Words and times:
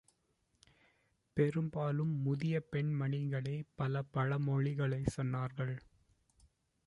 பெரும்பாலும் 1.37 2.13
முதிய 2.21 2.63
பெண்மணிகளே 2.71 3.63
பல 3.75 4.03
பழமொழிகளைச் 4.13 5.13
சொன்னார்கள். 5.15 5.75